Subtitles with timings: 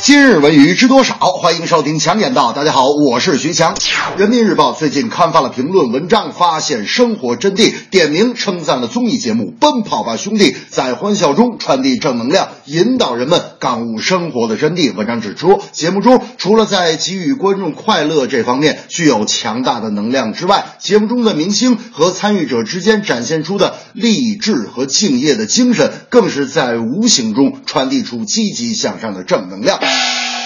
[0.00, 1.14] 今日文娱知多少？
[1.16, 2.52] 欢迎收听强言道。
[2.52, 3.74] 大家好，我是徐强。
[4.16, 14.94] 人民日报最近刊发了评论文章，发现生活真谛，点名称赞了综艺节目《奔跑吧兄弟》，在欢笑中传递正能量，引导人们感悟生活的真谛。
[14.94, 29.80] 文章指出，节目中除了在给予观众快乐这方面具有强大的能量之外，节目中的明星和参与者之间展现出的励志和敬业的精神，更是在无形中传递出积极向上的正能量。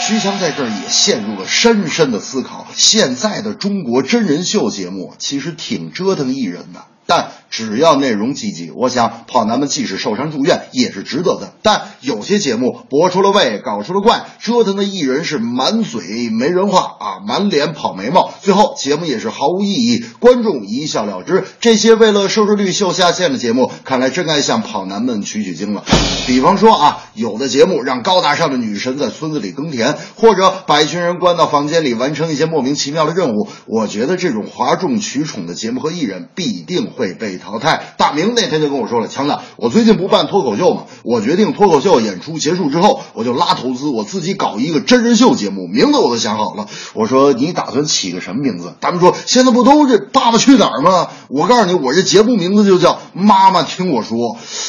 [0.04, 2.66] 徐强在这儿也陷入了深深的思考。
[2.74, 11.52] 现在的中国真人秀节目其实挺折腾艺人的，但只要内容积极，我想跑男们即使受伤住院也是值得的。
[11.60, 21.44] 但有些节目播出了位，搞出了怪，折腾的艺人是满嘴没人话啊，满脸跑眉毛，最后节目也是毫无意义，观众一笑了之。
[21.60, 25.84] 这些为了收视率秀下限的节目，看来真该向跑男们取取经了。
[26.26, 33.46] 比方说啊，有的节目让高大上的女神在村子里耕田，或者把一群人关到房间里完成一些莫名其妙的任务。
[33.66, 37.94] 我觉得这种哗众取宠的节目和艺人必定会被淘汰。
[37.96, 46.66] 大明那天就跟我说了，强子，我最近不办脱口秀嘛，我决定脱口秀演出结束之后，我就拉投资，我自己搞一个真人秀节目，名字我都想好了。
[46.94, 48.74] 我说你打算起个什么名字？
[48.80, 51.08] 他们说现在不都这《爸爸去哪儿》吗？
[51.28, 54.18] 我告诉你，我这节目名字就叫《妈妈听我说》。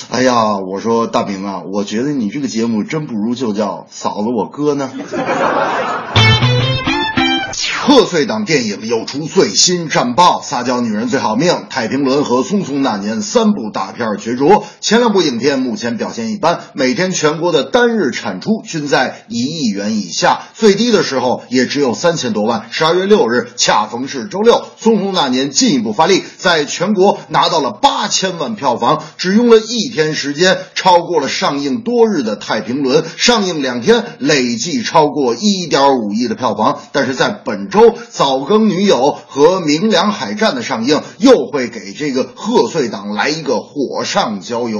[0.09, 4.91] 哎呀，我说大明啊，我觉得你这个节目真不如就叫嫂子我哥呢。
[7.85, 14.63] 贺岁档电影又出最新战报，《撒娇女人最好命》《太平轮》和《匆匆那年》三部大片角逐。
[14.79, 22.67] 前两部影片目前表现一般，每天全国的单日产出均在一亿元以下，最低的时候也只有三千多万。
[22.71, 36.79] 十二月六日恰逢是周六，《匆匆那年》进一步发力，在全国拿到了八千万票房，只用了一天时间，超过了上映多日的《太平轮》，上映两天累计超过一点五亿的票房。
[36.93, 37.79] 但是在本周，
[38.11, 38.97] 《早更女友》
[39.27, 44.79] 和《明良海战》的上映，又会给这个贺岁档来一个火上浇油。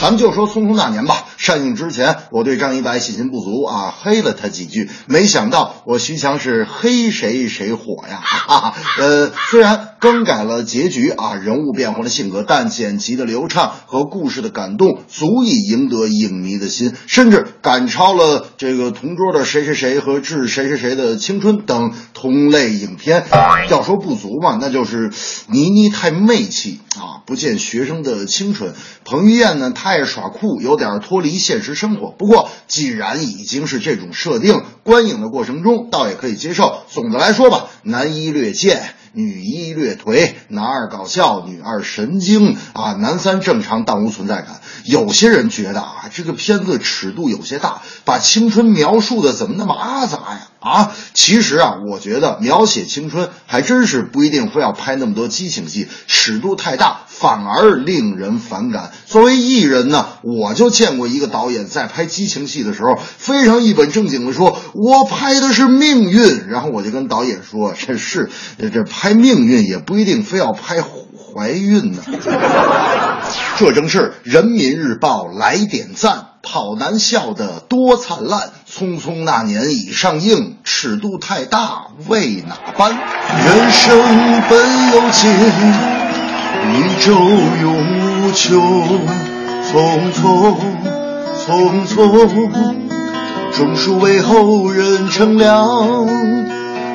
[0.00, 8.20] 咱们就说《匆匆那年》吧，上映之前，我对张一白信心不足啊，黑了他几句，没想到我徐强是黑谁谁火呀！
[8.22, 23.24] 哈哈，呃，虽然更改了结局啊，人物变换了性格，但剪辑的流畅和故事的感动，足以赢得影的心，甚至赶超了这个同桌的谁谁谁和致谁谁谁的青春等同类影片。
[23.70, 25.10] 要说不足嘛，那就是
[25.48, 28.74] 倪妮太媚气啊，不见学生的清纯。
[29.04, 32.10] 彭于晏呢，太耍酷，有点脱离现实生活。
[32.10, 36.82] 不过，既然已经是这种设定，观影的过程中倒也可以接受。
[36.88, 38.94] 总的来说吧，男一略贱。
[39.12, 44.60] 女一略颓，男二搞笑，女二神经啊，男三正常但无存在感。
[44.84, 50.48] 有些人觉得啊，这个片子尺度有些大，把青春描述的怎么那么阿杂呀？
[50.68, 58.92] 啊，其实啊，我觉得描写青春还真是不一定非要拍那么多激情戏，尺度太大反而令人反感。
[59.06, 68.28] 作为艺人呢，我就见过一个导演在拍激情戏的时候，非常一本正经的说：“我拍的是命运。”然后我就跟导演说：“这是
[68.58, 72.02] 这拍命运也不一定非要拍怀孕呢。
[73.58, 76.26] ”这正是人民日报来点赞。
[76.42, 82.92] 跑男笑得多灿烂，匆匆那年已上映，尺度太大，为哪般？
[82.92, 84.58] 人生本
[84.92, 85.30] 有尽，
[86.72, 87.12] 宇宙
[87.62, 88.98] 永无穷，
[89.70, 90.56] 匆匆
[91.46, 92.50] 匆匆，
[93.52, 96.06] 种树为后人乘凉，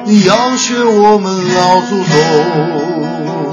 [0.06, 3.53] 你要学我们老祖宗。